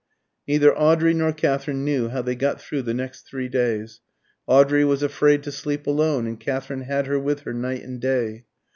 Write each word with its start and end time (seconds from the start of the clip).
Neither 0.47 0.75
Audrey 0.75 1.13
nor 1.13 1.31
Katherine 1.31 1.85
knew 1.85 2.09
how 2.09 2.23
they 2.23 2.33
got 2.33 2.59
through 2.59 2.81
the 2.81 2.93
next 2.95 3.27
three 3.27 3.47
days. 3.47 4.01
Audrey 4.47 4.83
was 4.83 5.03
afraid 5.03 5.43
to 5.43 5.51
sleep 5.51 5.85
alone, 5.85 6.25
and 6.25 6.39
Katherine 6.39 6.81
had 6.85 7.05
her 7.05 7.19
with 7.19 7.41
her 7.41 7.53
night 7.53 7.83
and 7.83 8.01
day. 8.01 8.45